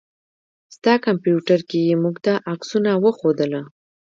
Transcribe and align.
ستا 0.75 0.93
کمپيوټر 1.05 1.59
کې 1.69 1.79
يې 1.87 1.95
موږ 2.03 2.15
ته 2.25 2.33
عکسونه 2.51 2.91
وښودله. 3.03 3.61